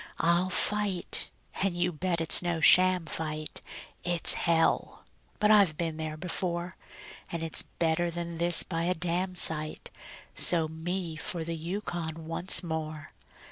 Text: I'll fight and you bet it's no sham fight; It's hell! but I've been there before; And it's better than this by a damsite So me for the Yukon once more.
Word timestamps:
I'll 0.17 0.49
fight 0.49 1.29
and 1.61 1.75
you 1.75 1.91
bet 1.91 2.21
it's 2.21 2.41
no 2.41 2.59
sham 2.59 3.05
fight; 3.05 3.61
It's 4.03 4.33
hell! 4.33 5.05
but 5.39 5.51
I've 5.51 5.77
been 5.77 5.97
there 5.97 6.17
before; 6.17 6.75
And 7.31 7.43
it's 7.43 7.61
better 7.77 8.09
than 8.09 8.39
this 8.39 8.63
by 8.63 8.85
a 8.85 8.95
damsite 8.95 9.91
So 10.33 10.67
me 10.67 11.17
for 11.17 11.43
the 11.43 11.55
Yukon 11.55 12.25
once 12.25 12.63
more. 12.63 13.11